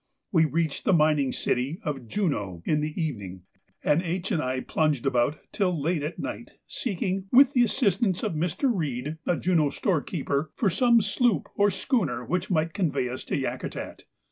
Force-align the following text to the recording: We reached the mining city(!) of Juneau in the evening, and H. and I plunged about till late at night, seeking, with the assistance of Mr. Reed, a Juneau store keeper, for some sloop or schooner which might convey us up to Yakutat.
We 0.31 0.45
reached 0.45 0.83
the 0.85 0.93
mining 0.93 1.31
city(!) 1.31 1.77
of 1.85 2.07
Juneau 2.07 2.63
in 2.65 2.81
the 2.81 2.99
evening, 2.99 3.43
and 3.83 4.01
H. 4.01 4.31
and 4.31 4.41
I 4.41 4.61
plunged 4.61 5.05
about 5.05 5.37
till 5.51 5.79
late 5.79 6.01
at 6.01 6.17
night, 6.17 6.53
seeking, 6.65 7.25
with 7.31 7.53
the 7.53 7.63
assistance 7.63 8.23
of 8.23 8.33
Mr. 8.33 8.67
Reed, 8.73 9.19
a 9.27 9.37
Juneau 9.37 9.69
store 9.69 10.01
keeper, 10.01 10.49
for 10.55 10.71
some 10.71 11.01
sloop 11.01 11.49
or 11.55 11.69
schooner 11.69 12.25
which 12.25 12.49
might 12.49 12.73
convey 12.73 13.09
us 13.09 13.21
up 13.21 13.27
to 13.27 13.35
Yakutat. 13.37 14.05